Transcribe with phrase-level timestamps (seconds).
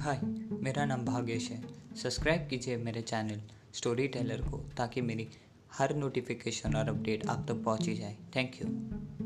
[0.00, 0.20] हाय,
[0.52, 1.62] मेरा नाम भागेश है।
[1.96, 3.40] सब्सक्राइब कीजिए मेरे चैनल
[3.74, 5.28] स्टोरी टेलर को ताकि मेरी
[5.72, 9.19] हर नोटिफिकेशन और अपडेट आप तक पहुँची जाए। Thank you.